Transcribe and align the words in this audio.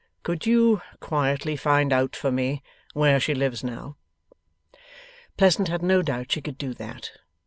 Could 0.23 0.47
you 0.47 0.81
quietly 0.99 1.55
find 1.55 1.93
out 1.93 2.15
for 2.15 2.31
me 2.31 2.63
where 2.93 3.19
she 3.19 3.35
lives 3.35 3.63
now?' 3.63 3.97
Pleasant 5.37 5.67
had 5.67 5.83
no 5.83 6.01
doubt 6.01 6.31
she 6.31 6.41
could 6.41 6.57
do 6.57 6.73
that. 6.73 7.11